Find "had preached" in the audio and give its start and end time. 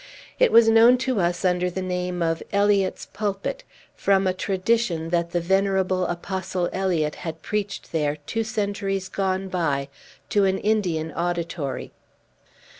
7.21-7.91